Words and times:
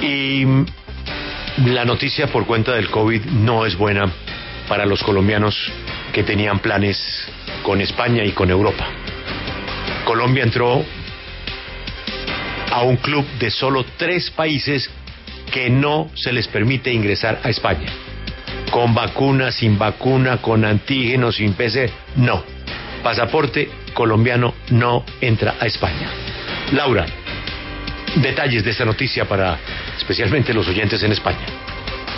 Y 0.00 0.44
la 1.64 1.84
noticia 1.84 2.26
por 2.26 2.46
cuenta 2.46 2.74
del 2.74 2.90
COVID 2.90 3.24
no 3.24 3.66
es 3.66 3.76
buena 3.76 4.12
para 4.68 4.84
los 4.84 5.02
colombianos 5.02 5.56
que 6.12 6.22
tenían 6.22 6.58
planes 6.58 7.28
con 7.62 7.80
España 7.80 8.24
y 8.24 8.32
con 8.32 8.50
Europa. 8.50 8.86
Colombia 10.04 10.44
entró 10.44 10.84
a 12.70 12.82
un 12.82 12.96
club 12.96 13.26
de 13.38 13.50
solo 13.50 13.84
tres 13.96 14.30
países 14.30 14.90
que 15.50 15.70
no 15.70 16.10
se 16.14 16.32
les 16.32 16.46
permite 16.48 16.92
ingresar 16.92 17.40
a 17.42 17.48
España. 17.48 17.90
Con 18.70 18.94
vacuna, 18.94 19.50
sin 19.50 19.78
vacuna, 19.78 20.42
con 20.42 20.64
antígeno, 20.64 21.32
sin 21.32 21.54
PC, 21.54 21.90
no. 22.16 22.44
Pasaporte 23.02 23.70
colombiano 23.94 24.54
no 24.70 25.04
entra 25.20 25.54
a 25.58 25.66
España. 25.66 26.10
Laura, 26.72 27.06
detalles 28.16 28.64
de 28.64 28.70
esta 28.70 28.84
noticia 28.84 29.24
para 29.24 29.58
especialmente 30.06 30.54
los 30.54 30.68
oyentes 30.68 31.02
en 31.02 31.10
España. 31.10 31.65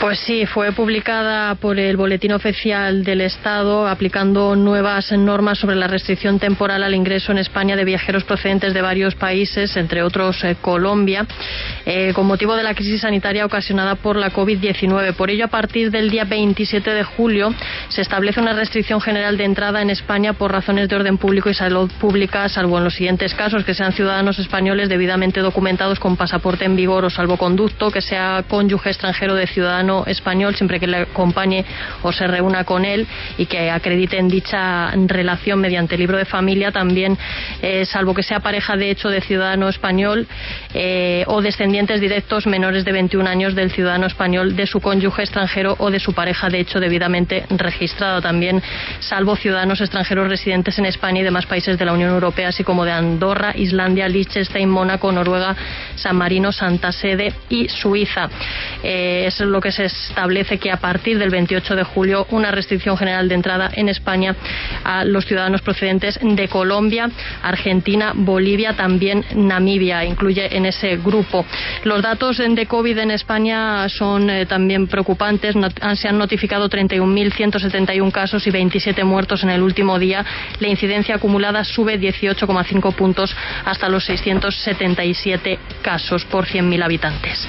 Pues 0.01 0.21
sí, 0.21 0.47
fue 0.47 0.71
publicada 0.71 1.57
por 1.57 1.77
el 1.81 1.97
Boletín 1.97 2.31
Oficial 2.31 3.03
del 3.03 3.21
Estado 3.21 3.89
aplicando 3.89 4.55
nuevas 4.55 5.11
normas 5.11 5.59
sobre 5.59 5.75
la 5.75 5.89
restricción 5.89 6.39
temporal 6.39 6.85
al 6.85 6.95
ingreso 6.95 7.33
en 7.33 7.39
España 7.39 7.75
de 7.75 7.85
viajeros 7.85 8.23
procedentes 8.23 8.75
de 8.75 8.81
varios 8.81 9.17
países, 9.17 9.77
entre 9.77 10.05
otros 10.05 10.45
eh, 10.45 10.57
Colombia, 10.61 11.27
eh, 11.85 12.13
con 12.15 12.29
motivo 12.29 12.55
de 12.55 12.63
la 12.63 12.75
crisis 12.75 13.01
sanitaria 13.01 13.45
ocasionada 13.45 13.97
por 13.97 14.15
la 14.15 14.31
COVID-19. 14.31 15.15
Por 15.15 15.31
ello, 15.31 15.47
a 15.47 15.49
partir 15.49 15.91
del 15.91 16.11
día 16.11 16.23
27 16.23 16.95
de 16.95 17.03
julio 17.03 17.53
se 17.89 18.01
establece 18.01 18.41
una 18.41 18.53
restricción 18.53 19.01
general 19.01 19.37
de 19.37 19.47
entrada 19.47 19.83
en 19.83 19.91
España 19.91 20.33
por 20.33 20.53
razones 20.53 20.89
de 20.89 20.95
orden 20.95 21.19
público 21.19 21.51
y 21.51 21.55
salud 21.55 21.91
pública, 22.01 22.49
salvo 22.49 22.79
en 22.79 22.85
los 22.85 22.95
siguientes 22.95 23.35
casos, 23.35 23.65
que 23.65 23.75
sean 23.75 23.93
ciudadanos 23.93 24.39
españoles 24.39 24.89
debidamente 24.89 25.41
documentados 25.41 25.99
con 25.99 26.17
pasaporte 26.17 26.65
en 26.67 26.77
vigor 26.77 27.05
o 27.05 27.11
salvoconducto, 27.11 27.91
que 27.91 28.01
sea 28.01 28.45
cónyuge 28.47 28.91
extranjero 28.91 29.35
de 29.35 29.49
ciudadano 29.49 29.88
español 30.07 30.55
siempre 30.55 30.79
que 30.81 30.87
le 30.87 30.99
acompañe 30.99 31.65
o 32.03 32.13
se 32.13 32.27
reúna 32.27 32.65
con 32.65 32.85
él 32.85 33.07
y 33.37 33.47
que 33.47 33.71
acrediten 33.71 34.29
dicha 34.29 34.91
relación 35.07 35.61
mediante 35.61 35.97
libro 35.97 36.17
de 36.17 36.25
familia 36.25 36.73
también, 36.73 37.17
eh, 37.63 37.85
salvo 37.85 38.15
que 38.15 38.23
sea 38.23 38.41
pareja 38.41 38.77
de 38.77 38.91
hecho 38.91 39.09
de 39.09 39.21
ciudadano 39.21 39.69
español 39.69 40.27
eh, 40.75 41.25
o 41.27 41.41
descendientes 41.41 42.01
directos 42.01 42.47
menores 42.47 42.85
de 42.85 42.93
21 42.93 43.29
años 43.29 43.55
del 43.55 43.71
ciudadano 43.71 44.07
español 44.07 44.57
de 44.57 44.67
su 44.67 44.81
cónyuge 44.81 45.23
extranjero 45.23 45.77
o 45.79 45.91
de 45.91 46.01
su 46.01 46.13
pareja 46.13 46.49
de 46.49 46.61
hecho 46.61 46.81
debidamente 46.81 47.45
registrado 47.51 48.21
también, 48.21 48.63
salvo 49.01 49.37
ciudadanos 49.37 49.81
extranjeros 49.81 50.29
residentes 50.29 50.79
en 50.79 50.87
España 50.87 51.21
y 51.21 51.25
demás 51.25 51.47
países 51.47 51.79
de 51.79 51.85
la 51.85 51.93
Unión 51.93 52.11
Europea, 52.11 52.49
así 52.49 52.65
como 52.65 52.85
de 52.85 52.93
Andorra, 52.93 53.53
Islandia, 53.57 54.09
Liechtenstein, 54.09 54.69
Mónaco, 54.69 55.11
Noruega, 55.13 55.55
San 55.95 56.17
Marino, 56.17 56.53
Santa 56.53 56.93
Sede 56.93 57.33
y 57.49 57.69
Suiza. 57.69 58.29
Eh, 58.83 59.25
es 59.27 59.41
lo 59.41 59.61
que 59.61 59.73
se 59.73 59.78
establece 59.81 60.59
que 60.59 60.71
a 60.71 60.77
partir 60.77 61.19
del 61.19 61.31
28 61.31 61.77
de 61.77 61.83
julio 61.85 62.27
una 62.31 62.51
restricción 62.51 62.97
general 62.97 63.29
de 63.29 63.35
entrada 63.35 63.71
en 63.75 63.89
España 63.89 64.35
a 64.85 65.05
los 65.05 65.27
ciudadanos 65.27 65.63
procedentes 65.63 66.19
de 66.23 66.49
Colombia, 66.49 67.11
Argentina, 67.43 68.13
Bolivia, 68.15 68.75
también 68.75 69.25
Namibia, 69.35 70.05
incluye 70.05 70.57
en 70.57 70.67
ese 70.67 70.97
grupo. 70.97 71.45
Los 71.85 72.03
datos 72.03 72.39
de 72.39 72.67
COVID 72.67 72.99
en 72.99 73.11
España 73.11 73.89
son 73.89 74.31
eh, 74.31 74.47
también 74.47 74.87
preocupantes. 74.87 75.55
se 75.95 76.09
han 76.09 76.19
notificado 76.19 76.69
31.171 76.69 78.13
casos 78.13 78.47
y 78.47 78.51
27 78.51 79.05
muertos 79.05 79.43
en 79.43 79.51
el 79.51 79.63
último 79.63 79.99
día. 79.99 80.25
La 80.61 80.69
incidencia 80.69 81.17
acumulada 81.17 81.65
sube 81.65 81.99
18,5 81.99 82.95
puntos 82.95 83.35
hasta 83.65 83.89
los 83.89 84.05
677 84.05 85.59
casos 85.83 86.25
por 86.25 86.47
100.000 86.47 86.83
habitantes. 86.83 87.49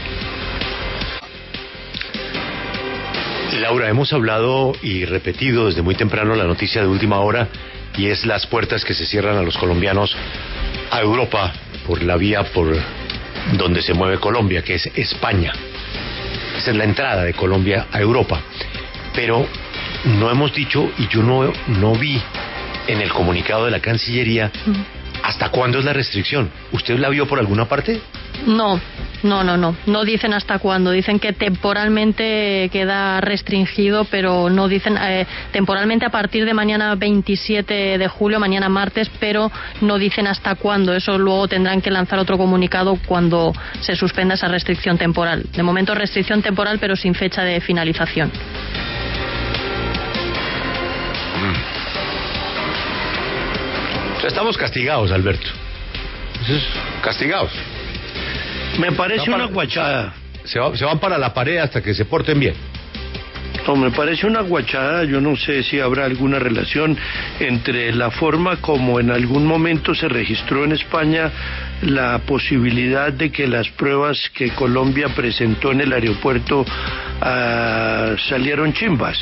Laura, 3.53 3.89
hemos 3.89 4.13
hablado 4.13 4.73
y 4.81 5.05
repetido 5.05 5.67
desde 5.67 5.81
muy 5.81 5.95
temprano 5.95 6.35
la 6.35 6.43
noticia 6.43 6.81
de 6.81 6.87
última 6.87 7.19
hora 7.19 7.47
y 7.97 8.07
es 8.07 8.25
las 8.25 8.45
puertas 8.45 8.85
que 8.85 8.93
se 8.93 9.05
cierran 9.05 9.37
a 9.37 9.41
los 9.41 9.57
colombianos 9.57 10.15
a 10.91 11.01
Europa 11.01 11.51
por 11.85 12.03
la 12.03 12.15
vía 12.15 12.43
por 12.43 12.77
donde 13.53 13.81
se 13.81 13.93
mueve 13.93 14.19
Colombia, 14.19 14.61
que 14.61 14.75
es 14.75 14.85
España. 14.95 15.53
Esa 16.57 16.71
es 16.71 16.77
la 16.77 16.83
entrada 16.83 17.23
de 17.23 17.33
Colombia 17.33 17.87
a 17.91 17.99
Europa. 17.99 18.39
Pero 19.13 19.45
no 20.05 20.29
hemos 20.29 20.53
dicho, 20.53 20.91
y 20.97 21.07
yo 21.07 21.23
no, 21.23 21.51
no 21.67 21.95
vi 21.95 22.21
en 22.87 23.01
el 23.01 23.11
comunicado 23.11 23.65
de 23.65 23.71
la 23.71 23.79
Cancillería, 23.79 24.51
¿hasta 25.23 25.49
cuándo 25.49 25.79
es 25.79 25.85
la 25.85 25.93
restricción? 25.93 26.49
¿Usted 26.71 26.99
la 26.99 27.09
vio 27.09 27.27
por 27.27 27.39
alguna 27.39 27.65
parte? 27.65 27.99
No, 28.45 28.79
no, 29.23 29.43
no, 29.43 29.57
no. 29.57 29.75
No 29.85 30.05
dicen 30.05 30.33
hasta 30.33 30.59
cuándo. 30.59 30.91
Dicen 30.91 31.19
que 31.19 31.33
temporalmente 31.33 32.69
queda 32.71 33.21
restringido, 33.21 34.05
pero 34.05 34.49
no 34.49 34.67
dicen 34.67 34.97
eh, 34.97 35.25
temporalmente 35.51 36.05
a 36.05 36.09
partir 36.09 36.45
de 36.45 36.53
mañana 36.53 36.95
27 36.95 37.97
de 37.97 38.07
julio, 38.07 38.39
mañana 38.39 38.69
martes, 38.69 39.09
pero 39.19 39.51
no 39.81 39.97
dicen 39.97 40.27
hasta 40.27 40.55
cuándo. 40.55 40.93
Eso 40.93 41.17
luego 41.17 41.47
tendrán 41.47 41.81
que 41.81 41.91
lanzar 41.91 42.19
otro 42.19 42.37
comunicado 42.37 42.97
cuando 43.05 43.53
se 43.81 43.95
suspenda 43.95 44.35
esa 44.35 44.47
restricción 44.47 44.97
temporal. 44.97 45.43
De 45.53 45.63
momento 45.63 45.93
restricción 45.95 46.41
temporal, 46.41 46.79
pero 46.79 46.95
sin 46.95 47.13
fecha 47.13 47.43
de 47.43 47.59
finalización. 47.61 48.31
Estamos 54.25 54.57
castigados, 54.57 55.11
Alberto. 55.11 55.49
Castigados. 57.01 57.51
Me 58.77 58.91
parece 58.91 59.31
una 59.31 59.45
guachada. 59.45 60.13
Se, 60.43 60.59
van 60.59 60.99
para 60.99 61.17
la 61.17 61.33
pared 61.33 61.57
hasta 61.57 61.81
que 61.81 61.93
se 61.93 62.05
porten 62.05 62.39
bien. 62.39 62.55
No, 63.67 63.75
me 63.75 63.91
parece 63.91 64.25
una 64.25 64.41
guachada. 64.41 65.03
Yo 65.03 65.21
no 65.21 65.35
sé 65.35 65.63
si 65.63 65.79
habrá 65.79 66.05
alguna 66.05 66.39
relación 66.39 66.97
entre 67.39 67.93
la 67.93 68.09
forma 68.09 68.57
como 68.57 68.99
en 68.99 69.11
algún 69.11 69.45
momento 69.45 69.93
se 69.93 70.07
registró 70.07 70.63
en 70.63 70.71
España 70.71 71.31
la 71.81 72.19
posibilidad 72.19 73.13
de 73.13 73.31
que 73.31 73.47
las 73.47 73.69
pruebas 73.69 74.29
que 74.33 74.49
Colombia 74.51 75.09
presentó 75.09 75.71
en 75.71 75.81
el 75.81 75.93
aeropuerto 75.93 76.65
ah, 77.21 78.15
salieron 78.27 78.73
chimbas 78.73 79.19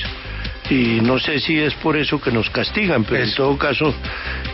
y 0.70 1.00
no 1.02 1.18
sé 1.20 1.40
si 1.40 1.58
es 1.60 1.74
por 1.76 1.96
eso 1.98 2.20
que 2.20 2.32
nos 2.32 2.50
castigan, 2.50 3.04
pero 3.04 3.24
en 3.24 3.34
todo 3.34 3.58
caso 3.58 3.94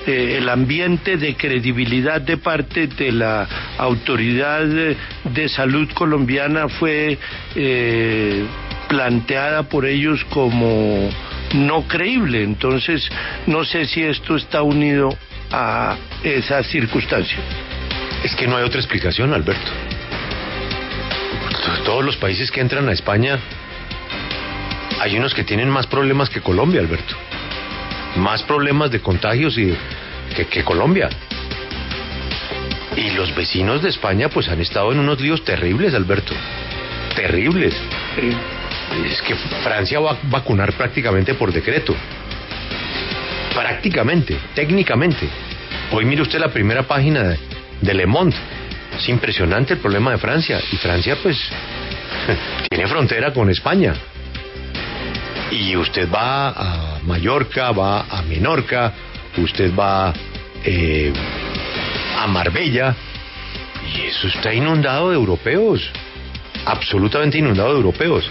eh, 0.06 0.38
el 0.38 0.48
ambiente 0.50 1.18
de 1.18 1.36
credibilidad 1.36 2.22
de 2.22 2.38
parte 2.38 2.88
de 2.88 3.12
la 3.12 3.48
autoridad 3.78 4.66
de, 4.66 5.50
salud 5.50 5.90
colombiana 5.94 6.68
fue 6.70 7.18
eh, 7.56 8.46
planteada 8.88 9.64
por 9.64 9.86
ellos 9.86 10.24
como 10.26 11.10
no 11.56 11.88
creíble, 11.88 12.44
entonces 12.44 13.10
no 13.48 13.64
sé 13.66 13.86
si 13.86 14.04
esto 14.04 14.36
está 14.36 14.62
unido 14.62 15.16
a 15.52 15.98
esa 16.24 16.64
circunstancia. 16.64 17.38
Es 18.24 18.36
que 18.36 18.48
no 18.48 18.58
hay 18.58 18.64
otra 18.64 18.80
explicación, 18.80 19.34
Alberto. 19.34 19.72
Todos 21.86 22.06
los 22.06 22.16
países 22.18 22.50
que 22.50 22.62
entran 22.62 22.88
a 22.88 22.94
España 22.94 23.38
hay 25.04 25.18
unos 25.18 25.34
que 25.34 25.44
tienen 25.44 25.70
más 25.70 25.86
problemas 25.86 26.30
que 26.30 26.40
Colombia, 26.40 26.80
Alberto. 26.80 27.14
Más 28.16 28.42
problemas 28.44 28.90
de 28.90 29.02
contagios 29.02 29.58
y 29.58 29.76
que, 30.50 30.64
Colombia. 30.64 31.10
Y 32.96 33.10
los 33.10 33.36
vecinos 33.36 33.84
de 33.84 33.90
España 33.90 34.30
pues 34.30 34.48
han 34.48 34.62
estado 34.62 34.94
en 34.94 35.00
unos 35.00 35.20
líos 35.20 35.44
terribles, 35.44 35.94
Alberto. 35.94 36.34
Terribles. 37.18 37.76
Es 39.06 39.22
que 39.24 39.36
Francia 39.36 40.00
va 40.00 40.12
a 40.12 40.18
vacunar 40.24 40.72
prácticamente 40.72 41.34
por 41.34 41.52
decreto. 41.52 41.94
Prácticamente, 43.54 44.38
técnicamente. 44.56 45.28
Hoy 45.92 46.06
mire 46.06 46.22
usted 46.22 46.40
la 46.40 46.48
primera 46.48 46.84
página 46.84 47.24
de, 47.24 47.40
de 47.82 47.94
Le 47.94 48.06
Monde. 48.06 48.38
Es 48.98 49.10
impresionante 49.10 49.74
el 49.74 49.80
problema 49.82 50.12
de 50.12 50.18
Francia. 50.18 50.62
Y 50.72 50.78
Francia 50.78 51.18
pues 51.22 51.38
tiene 52.70 52.88
frontera 52.88 53.34
con 53.34 53.50
España 53.50 53.94
y 55.54 55.76
usted 55.78 56.10
va 56.12 56.50
a 56.50 57.00
Mallorca, 57.04 57.72
va 57.72 58.06
a 58.10 58.22
Menorca, 58.24 58.92
usted 59.38 59.74
va 59.76 60.14
eh, 60.64 61.14
a 62.20 62.28
Marbella 62.28 62.96
y 63.96 64.02
eso 64.08 64.28
está 64.28 64.54
inundado 64.54 65.10
de 65.10 65.16
europeos, 65.16 65.92
absolutamente 66.66 67.38
inundado 67.38 67.70
de 67.70 67.76
europeos. 67.76 68.30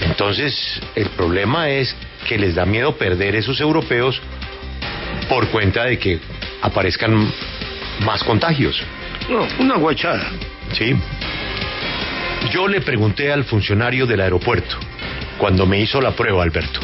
Entonces, 0.00 0.80
el 0.94 1.10
problema 1.10 1.68
es 1.68 1.94
que 2.26 2.38
les 2.38 2.54
da 2.54 2.64
miedo 2.64 2.96
perder 2.96 3.36
esos 3.36 3.60
europeos 3.60 4.20
por 5.28 5.48
cuenta 5.48 5.84
de 5.84 5.98
que 5.98 6.20
aparezcan 6.62 7.30
más 8.04 8.24
contagios. 8.24 8.82
No, 9.28 9.46
una 9.58 9.76
guachada. 9.76 10.30
Sí. 10.72 10.96
Yo 12.50 12.66
le 12.66 12.80
pregunté 12.80 13.30
al 13.30 13.44
funcionario 13.44 14.06
del 14.06 14.20
aeropuerto, 14.22 14.78
cuando 15.40 15.64
me 15.64 15.80
hizo 15.80 16.02
la 16.02 16.10
prueba, 16.10 16.42
Alberto. 16.42 16.80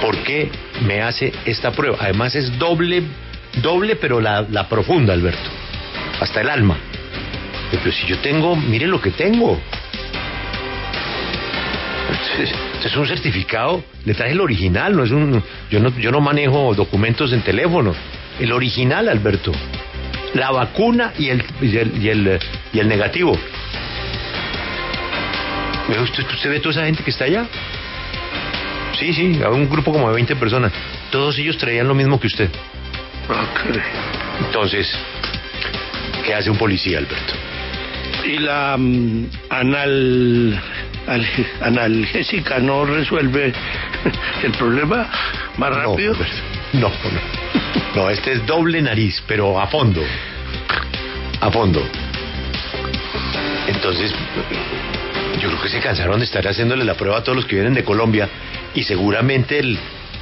¿Por 0.00 0.16
qué 0.24 0.50
me 0.86 1.02
hace 1.02 1.32
esta 1.44 1.70
prueba? 1.70 1.98
Además 2.00 2.34
es 2.34 2.58
doble, 2.58 3.02
doble, 3.60 3.96
pero 3.96 4.18
la, 4.18 4.68
profunda, 4.68 5.12
Alberto. 5.12 5.50
Hasta 6.18 6.40
el 6.40 6.48
alma. 6.48 6.78
Pero 7.70 7.92
si 7.92 8.06
yo 8.06 8.18
tengo, 8.18 8.56
mire 8.56 8.86
lo 8.86 9.00
que 9.00 9.10
tengo. 9.10 9.60
Es 12.82 12.96
un 12.96 13.06
certificado, 13.06 13.84
le 14.06 14.14
traje 14.14 14.32
el 14.32 14.40
original, 14.40 14.96
no 14.96 15.04
es 15.04 15.10
un, 15.10 15.42
yo 15.70 15.78
no, 15.78 15.96
yo 15.98 16.10
no 16.10 16.20
manejo 16.20 16.74
documentos 16.74 17.32
en 17.32 17.42
teléfono. 17.42 17.94
El 18.40 18.52
original, 18.52 19.08
Alberto. 19.08 19.52
La 20.34 20.50
vacuna 20.50 21.12
y 21.18 21.28
el, 21.28 21.44
y 21.60 21.76
el, 21.76 22.02
y 22.02 22.08
el, 22.08 22.40
y 22.72 22.78
el 22.78 22.88
negativo. 22.88 23.38
¿Usted, 26.00 26.24
¿Usted 26.24 26.50
ve 26.50 26.60
toda 26.60 26.70
esa 26.72 26.84
gente 26.84 27.02
que 27.02 27.10
está 27.10 27.24
allá? 27.24 27.46
Sí, 28.98 29.12
sí, 29.12 29.40
un 29.50 29.68
grupo 29.68 29.92
como 29.92 30.08
de 30.08 30.14
20 30.14 30.36
personas. 30.36 30.72
Todos 31.10 31.38
ellos 31.38 31.56
traían 31.58 31.88
lo 31.88 31.94
mismo 31.94 32.20
que 32.20 32.26
usted. 32.28 32.50
Okay. 33.28 33.82
Entonces, 34.46 34.96
¿qué 36.24 36.34
hace 36.34 36.50
un 36.50 36.56
policía, 36.56 36.98
Alberto? 36.98 37.34
Y 38.24 38.38
la 38.38 38.76
um, 38.76 39.26
anal, 39.50 40.60
al, 41.06 41.26
analgésica 41.62 42.58
no 42.58 42.84
resuelve 42.84 43.52
el 44.42 44.52
problema 44.52 45.08
más 45.56 45.74
rápido. 45.74 46.14
No, 46.74 46.88
no. 46.88 48.02
No, 48.02 48.10
este 48.10 48.32
es 48.32 48.46
doble 48.46 48.80
nariz, 48.80 49.22
pero 49.26 49.60
a 49.60 49.66
fondo. 49.66 50.02
A 51.40 51.50
fondo. 51.50 51.82
Entonces, 53.66 54.14
yo 55.40 55.48
creo 55.48 55.62
que 55.62 55.68
se 55.68 55.80
cansaron 55.80 56.18
de 56.18 56.24
estar 56.24 56.46
haciéndole 56.46 56.84
la 56.84 56.94
prueba 56.94 57.18
a 57.18 57.22
todos 57.22 57.36
los 57.36 57.46
que 57.46 57.56
vienen 57.56 57.74
de 57.74 57.84
Colombia 57.84 58.28
y 58.74 58.82
seguramente 58.84 59.58
el, 59.58 59.78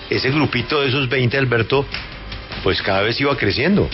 ese 0.09 0.31
grupito 0.31 0.81
de 0.83 0.89
esos 0.89 1.09
20, 1.09 1.37
Alberto, 1.39 1.87
pues 2.63 2.81
cada 2.83 3.03
vez 3.03 3.21
iba 3.21 3.37
creciendo. 3.37 3.89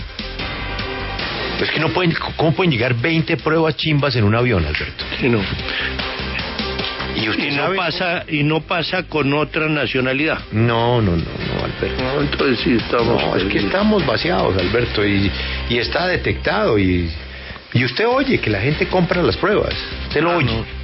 Es 1.61 1.71
que 1.71 1.79
no 1.79 1.89
pueden, 1.89 2.13
¿cómo 2.35 2.53
pueden 2.53 2.71
llegar 2.71 2.93
20 2.93 3.37
pruebas 3.37 3.75
chimbas 3.75 4.15
en 4.15 4.23
un 4.25 4.35
avión, 4.35 4.63
Alberto? 4.65 5.03
Sí, 5.19 5.27
no. 5.27 5.39
¿Y, 7.15 7.29
usted 7.29 7.45
Y 7.47 7.51
no, 7.55 7.63
sabe? 7.63 7.77
pasa, 7.77 8.23
y 8.27 8.43
no 8.43 8.61
pasa 8.61 9.03
con 9.03 9.33
otra 9.33 9.67
nacionalidad. 9.67 10.37
No, 10.51 11.01
no, 11.01 11.13
no, 11.13 11.17
no, 11.23 11.65
Alberto. 11.65 12.03
No, 12.03 12.21
entonces 12.21 12.59
sí 12.63 12.75
estamos. 12.75 13.23
No, 13.23 13.35
es 13.35 13.43
que 13.45 13.57
estamos 13.57 14.05
vaciados, 14.05 14.55
Alberto, 14.55 15.03
y, 15.03 15.31
y 15.67 15.77
está 15.79 16.05
detectado. 16.05 16.77
Y, 16.77 17.09
y 17.73 17.85
usted 17.85 18.05
oye 18.07 18.39
que 18.39 18.51
la 18.51 18.59
gente 18.61 18.87
compra 18.87 19.23
las 19.23 19.35
pruebas. 19.35 19.73
Usted 20.09 20.21
lo 20.21 20.31
Ah, 20.31 20.37
oye. 20.37 20.45
no. 20.45 20.76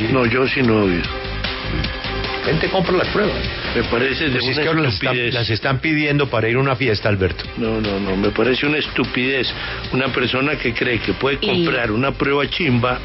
Sí, 0.00 0.08
No, 0.12 0.24
yo 0.26 0.46
sí 0.48 0.62
no. 0.62 0.86
La 0.86 2.46
gente 2.46 2.68
compra 2.70 2.96
las 2.96 3.08
pruebas. 3.08 3.36
Me 3.76 3.82
parece 3.84 4.24
de 4.30 4.40
Pues 4.40 4.44
es 4.48 4.56
una 4.56 4.62
que 4.62 4.68
ahora 4.68 4.80
las 4.80 4.94
están, 4.94 5.08
estupidez. 5.10 5.34
las 5.34 5.50
están 5.50 5.78
pidiendo 5.80 6.28
para 6.28 6.48
ir 6.48 6.56
a 6.56 6.60
una 6.60 6.74
fiesta, 6.74 7.08
Alberto. 7.08 7.44
No, 7.58 7.80
no, 7.80 8.00
no, 8.00 8.16
me 8.16 8.30
parece 8.30 8.66
una 8.66 8.78
estupidez. 8.78 9.52
Una 9.92 10.08
persona 10.08 10.56
que 10.56 10.72
cree 10.72 10.98
que 11.00 11.12
puede 11.12 11.38
Y- 11.42 11.46
comprar 11.64 11.92
una 11.92 12.12
prueba 12.12 12.48
chimba 12.48 12.98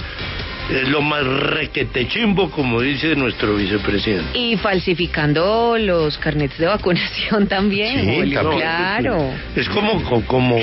es 0.72 0.88
lo 0.88 1.02
más 1.02 1.24
requete 1.26 2.08
chimbo, 2.08 2.50
como 2.50 2.82
dice 2.82 3.16
nuestro 3.16 3.56
vicepresidente. 3.56 4.40
Y 4.40 4.56
falsificando 4.58 5.78
los 5.78 6.18
carnets 6.18 6.58
de 6.58 6.66
vacunación 6.68 7.48
también, 7.50 8.00
Sí, 8.00 8.16
Julio, 8.16 8.42
también. 8.42 8.62
claro. 8.62 9.32
Es 9.56 9.68
como, 9.70 10.02
co- 10.02 10.24
como, 10.26 10.58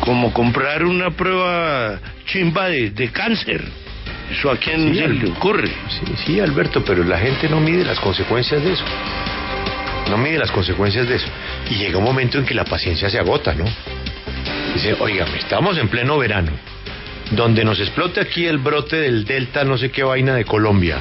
como 0.00 0.32
comprar 0.32 0.84
una 0.84 1.10
prueba 1.10 1.98
chimba 2.26 2.68
de, 2.68 2.90
de 2.90 3.08
cáncer. 3.10 3.62
¿Eso 4.30 4.50
a 4.50 4.56
quién 4.56 4.92
Sí, 4.94 4.98
se 4.98 5.08
le 5.08 5.30
ocurre? 5.30 5.68
Sí, 5.68 6.14
sí, 6.24 6.40
Alberto, 6.40 6.84
pero 6.84 7.04
la 7.04 7.18
gente 7.18 7.48
no 7.48 7.60
mide 7.60 7.84
las 7.84 8.00
consecuencias 8.00 8.62
de 8.62 8.72
eso. 8.72 8.84
No 10.10 10.16
mide 10.16 10.38
las 10.38 10.50
consecuencias 10.50 11.08
de 11.08 11.16
eso. 11.16 11.26
Y 11.70 11.74
llega 11.74 11.98
un 11.98 12.04
momento 12.04 12.38
en 12.38 12.44
que 12.44 12.54
la 12.54 12.64
paciencia 12.64 13.10
se 13.10 13.18
agota, 13.18 13.54
¿no? 13.54 13.64
Dice, 14.74 14.94
oígame, 14.98 15.38
estamos 15.38 15.76
en 15.76 15.88
pleno 15.88 16.18
verano, 16.18 16.52
donde 17.30 17.64
nos 17.64 17.78
explote 17.78 18.20
aquí 18.20 18.46
el 18.46 18.58
brote 18.58 18.96
del 18.96 19.24
Delta, 19.24 19.64
no 19.64 19.76
sé 19.76 19.90
qué 19.90 20.02
vaina 20.02 20.34
de 20.34 20.44
Colombia. 20.44 20.98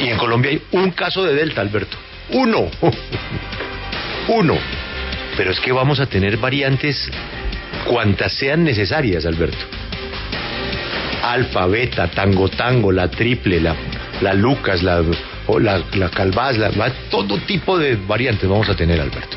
Y 0.00 0.08
en 0.08 0.16
Colombia 0.16 0.50
hay 0.50 0.62
un 0.72 0.90
caso 0.90 1.24
de 1.24 1.34
Delta, 1.34 1.60
Alberto. 1.60 1.96
Uno. 2.30 2.68
Uno. 4.28 4.56
Pero 5.36 5.52
es 5.52 5.60
que 5.60 5.72
vamos 5.72 6.00
a 6.00 6.06
tener 6.06 6.36
variantes 6.36 7.10
cuantas 7.86 8.32
sean 8.32 8.64
necesarias, 8.64 9.24
Alberto. 9.24 9.77
Alfa, 11.32 11.66
beta, 11.66 12.08
tango, 12.08 12.48
tango, 12.48 12.92
la 12.92 13.08
triple, 13.10 13.60
la, 13.60 13.74
la 14.20 14.34
Lucas, 14.34 14.82
la, 14.82 15.02
o 15.46 15.58
la, 15.58 15.82
la 15.94 16.08
Calvaz, 16.10 16.56
la, 16.58 16.70
todo 17.10 17.38
tipo 17.38 17.78
de 17.78 17.96
variantes 17.96 18.48
vamos 18.48 18.68
a 18.68 18.74
tener, 18.76 19.00
Alberto. 19.00 19.36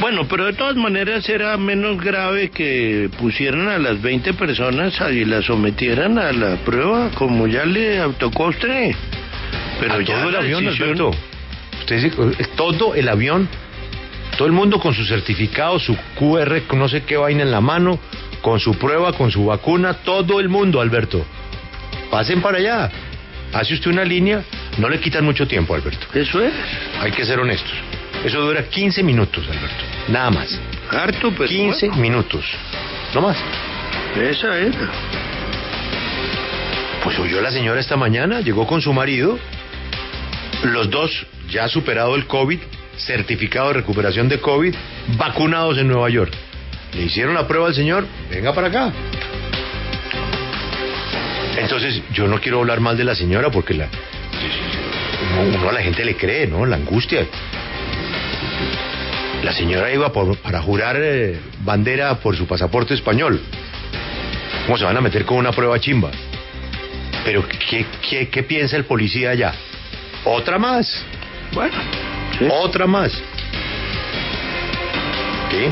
Bueno, 0.00 0.26
pero 0.28 0.46
de 0.46 0.52
todas 0.52 0.76
maneras 0.76 1.28
era 1.28 1.56
menos 1.56 2.00
grave 2.00 2.50
que 2.50 3.10
pusieran 3.18 3.68
a 3.68 3.78
las 3.78 4.00
20 4.00 4.34
personas 4.34 4.94
y 5.10 5.24
las 5.24 5.44
sometieran 5.46 6.18
a 6.18 6.32
la 6.32 6.56
prueba, 6.56 7.10
como 7.14 7.46
ya 7.46 7.64
le 7.64 7.98
tocó 8.18 8.46
a 8.46 8.48
usted. 8.48 8.92
Pero 9.80 9.94
a 9.94 10.00
ya 10.02 10.20
todo 10.20 10.28
el 10.28 10.36
avión, 10.36 10.64
decisión- 10.64 10.88
Alberto. 10.90 11.10
Usted 11.80 12.02
dice, 12.02 12.48
todo 12.56 12.94
el 12.94 13.08
avión, 13.08 13.48
todo 14.36 14.46
el 14.46 14.52
mundo 14.52 14.78
con 14.78 14.94
su 14.94 15.04
certificado, 15.04 15.78
su 15.78 15.96
QR, 16.18 16.62
no 16.76 16.88
sé 16.88 17.02
qué 17.04 17.16
vaina 17.16 17.42
en 17.42 17.50
la 17.50 17.60
mano, 17.60 17.98
con 18.40 18.60
su 18.60 18.74
prueba, 18.74 19.12
con 19.12 19.30
su 19.30 19.46
vacuna, 19.46 19.94
todo 19.94 20.40
el 20.40 20.48
mundo, 20.48 20.80
Alberto. 20.80 21.24
Pasen 22.10 22.40
para 22.40 22.58
allá. 22.58 22.90
Hace 23.52 23.74
usted 23.74 23.90
una 23.90 24.04
línea, 24.04 24.42
no 24.76 24.88
le 24.88 25.00
quitan 25.00 25.24
mucho 25.24 25.46
tiempo, 25.46 25.74
Alberto. 25.74 26.06
Eso 26.14 26.42
es. 26.42 26.52
Hay 27.00 27.12
que 27.12 27.24
ser 27.24 27.40
honestos. 27.40 27.72
Eso 28.24 28.40
dura 28.40 28.62
15 28.64 29.02
minutos, 29.02 29.44
Alberto. 29.46 29.84
Nada 30.08 30.30
más. 30.30 30.60
Harto, 30.90 31.32
pero 31.36 31.48
15 31.48 31.86
bueno, 31.88 32.02
minutos. 32.02 32.44
No 33.14 33.22
más. 33.22 33.36
esa 34.16 34.58
era. 34.58 34.90
Pues 37.04 37.18
oyó 37.18 37.40
la 37.40 37.50
señora 37.50 37.80
esta 37.80 37.96
mañana, 37.96 38.40
llegó 38.40 38.66
con 38.66 38.82
su 38.82 38.92
marido, 38.92 39.38
los 40.64 40.90
dos 40.90 41.26
ya 41.48 41.68
superado 41.68 42.16
el 42.16 42.26
COVID, 42.26 42.58
certificado 42.96 43.68
de 43.68 43.74
recuperación 43.74 44.28
de 44.28 44.40
COVID, 44.40 44.74
vacunados 45.16 45.78
en 45.78 45.88
Nueva 45.88 46.10
York. 46.10 46.32
Le 46.94 47.02
hicieron 47.04 47.34
la 47.34 47.46
prueba 47.46 47.68
al 47.68 47.74
señor, 47.74 48.06
venga 48.30 48.52
para 48.54 48.68
acá. 48.68 48.92
Entonces, 51.58 52.02
yo 52.12 52.26
no 52.28 52.40
quiero 52.40 52.60
hablar 52.60 52.80
mal 52.80 52.96
de 52.96 53.04
la 53.04 53.14
señora 53.14 53.50
porque 53.50 53.74
la, 53.74 53.88
uno, 55.42 55.58
uno 55.58 55.68
a 55.68 55.72
la 55.72 55.82
gente 55.82 56.04
le 56.04 56.16
cree, 56.16 56.46
¿no? 56.46 56.64
La 56.66 56.76
angustia. 56.76 57.26
La 59.42 59.52
señora 59.52 59.92
iba 59.92 60.12
por- 60.12 60.36
para 60.38 60.60
jurar 60.62 60.96
eh, 60.98 61.38
bandera 61.64 62.14
por 62.16 62.36
su 62.36 62.46
pasaporte 62.46 62.94
español. 62.94 63.40
¿Cómo 64.66 64.78
se 64.78 64.84
van 64.84 64.96
a 64.96 65.00
meter 65.00 65.24
con 65.24 65.38
una 65.38 65.52
prueba 65.52 65.78
chimba? 65.80 66.10
Pero 67.24 67.46
¿qué, 67.48 67.86
qué, 68.08 68.28
qué 68.28 68.42
piensa 68.42 68.76
el 68.76 68.84
policía 68.84 69.30
allá? 69.30 69.52
Otra 70.24 70.58
más, 70.58 71.02
Bueno, 71.52 71.72
sí. 72.38 72.46
otra 72.50 72.86
más. 72.86 73.12
¿Qué? 75.50 75.70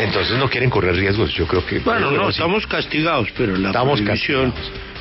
Entonces 0.00 0.38
no 0.38 0.48
quieren 0.48 0.70
correr 0.70 0.96
riesgos, 0.96 1.32
yo 1.34 1.46
creo 1.46 1.64
que... 1.64 1.78
Bueno, 1.80 2.10
no, 2.10 2.30
estamos 2.30 2.66
castigados, 2.66 3.28
pero 3.36 3.56
la 3.56 3.68
Estamos 3.68 4.00
prohibición, 4.00 4.54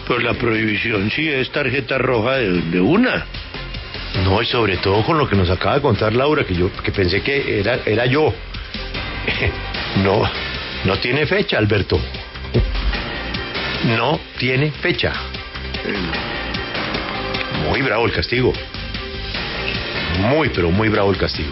pero 0.08 0.20
la 0.20 0.34
prohibición 0.34 1.10
sí 1.10 1.30
es 1.30 1.50
tarjeta 1.52 1.98
roja 1.98 2.36
de, 2.36 2.62
de 2.64 2.82
una. 2.82 3.26
No, 4.26 4.42
y 4.42 4.46
sobre 4.46 4.78
todo 4.78 5.04
con 5.04 5.18
lo 5.18 5.30
que 5.30 5.36
nos 5.36 5.50
acaba 5.50 5.76
de 5.76 5.82
contar 5.82 6.14
Laura, 6.14 6.44
que 6.44 6.54
yo 6.54 6.70
que 6.84 6.92
pensé 6.92 7.22
que 7.22 7.60
era, 7.60 7.80
era 7.86 8.06
yo. 8.06 8.34
No, 10.04 10.22
no 10.86 10.98
tiene 11.00 11.26
fecha, 11.26 11.58
Alberto. 11.58 12.00
No 13.86 14.20
tiene 14.38 14.72
fecha. 14.72 15.12
Muy 17.68 17.82
bravo 17.82 18.06
el 18.06 18.12
castigo. 18.12 18.54
Muy, 20.20 20.50
pero 20.50 20.70
muy 20.70 20.90
bravo 20.90 21.12
el 21.12 21.18
castigo. 21.18 21.50